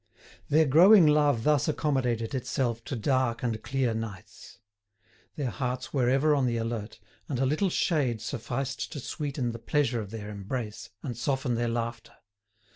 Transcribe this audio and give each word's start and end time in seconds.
Their 0.49 0.65
growing 0.65 1.05
love 1.05 1.43
thus 1.43 1.67
accommodated 1.67 2.33
itself 2.33 2.83
to 2.85 2.95
dark 2.95 3.43
and 3.43 3.61
clear 3.61 3.93
nights. 3.93 4.57
Their 5.35 5.51
hearts 5.51 5.93
were 5.93 6.09
ever 6.09 6.33
on 6.33 6.47
the 6.47 6.57
alert, 6.57 6.99
and 7.29 7.37
a 7.37 7.45
little 7.45 7.69
shade 7.69 8.19
sufficed 8.19 8.91
to 8.93 8.99
sweeten 8.99 9.51
the 9.51 9.59
pleasure 9.59 10.01
of 10.01 10.09
their 10.09 10.31
embrace, 10.31 10.89
and 11.03 11.15
soften 11.15 11.53
their 11.53 11.69
laughter. 11.69 12.13